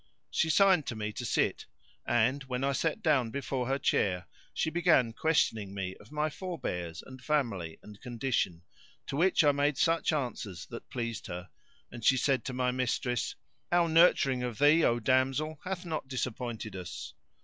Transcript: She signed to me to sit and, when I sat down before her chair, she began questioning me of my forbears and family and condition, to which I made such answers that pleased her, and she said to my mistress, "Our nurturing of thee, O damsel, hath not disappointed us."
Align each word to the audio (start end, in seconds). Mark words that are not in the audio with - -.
She 0.31 0.49
signed 0.49 0.87
to 0.87 0.95
me 0.95 1.13
to 1.13 1.25
sit 1.25 1.67
and, 2.07 2.41
when 2.45 2.63
I 2.63 2.71
sat 2.71 3.03
down 3.03 3.29
before 3.29 3.67
her 3.67 3.77
chair, 3.77 4.25
she 4.51 4.71
began 4.71 5.13
questioning 5.13 5.75
me 5.75 5.95
of 5.97 6.11
my 6.11 6.27
forbears 6.27 7.03
and 7.05 7.21
family 7.23 7.77
and 7.83 8.01
condition, 8.01 8.63
to 9.05 9.15
which 9.15 9.43
I 9.43 9.51
made 9.51 9.77
such 9.77 10.11
answers 10.11 10.65
that 10.71 10.89
pleased 10.89 11.27
her, 11.27 11.51
and 11.91 12.03
she 12.03 12.17
said 12.17 12.43
to 12.45 12.51
my 12.53 12.71
mistress, 12.71 13.35
"Our 13.71 13.87
nurturing 13.87 14.41
of 14.41 14.57
thee, 14.57 14.83
O 14.83 14.99
damsel, 14.99 15.59
hath 15.65 15.85
not 15.85 16.07
disappointed 16.07 16.75
us." 16.75 17.13